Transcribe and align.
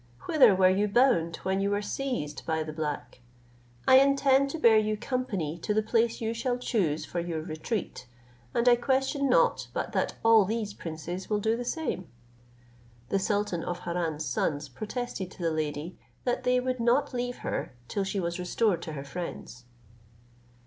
Whither 0.21 0.55
were 0.55 0.67
you 0.71 0.87
bound 0.87 1.35
when 1.43 1.61
you 1.61 1.69
were 1.69 1.83
seized 1.83 2.43
by 2.47 2.63
the 2.63 2.73
black? 2.73 3.19
I 3.87 3.99
intend 3.99 4.49
to 4.49 4.57
bear 4.57 4.75
you 4.79 4.97
company 4.97 5.59
to 5.59 5.75
the 5.75 5.83
place 5.83 6.19
you 6.19 6.33
shall 6.33 6.57
choose 6.57 7.05
for 7.05 7.19
your 7.19 7.41
retreat, 7.43 8.07
and 8.55 8.67
I 8.67 8.77
question 8.77 9.29
not 9.29 9.67
but 9.75 9.91
that 9.91 10.15
all 10.25 10.43
these 10.43 10.73
princes 10.73 11.29
will 11.29 11.37
do 11.37 11.55
the 11.55 11.63
same." 11.65 12.07
The 13.09 13.19
sultan 13.19 13.63
of 13.63 13.81
Harran's 13.81 14.25
sons 14.25 14.69
protested 14.69 15.29
to 15.29 15.43
the 15.43 15.51
lady, 15.51 15.99
that 16.23 16.45
they 16.45 16.59
would 16.59 16.79
not 16.79 17.13
leave 17.13 17.37
her 17.45 17.75
till 17.87 18.03
she 18.03 18.19
was 18.19 18.39
restored 18.39 18.81
to 18.81 18.93
her 18.93 19.05
friends. 19.05 19.65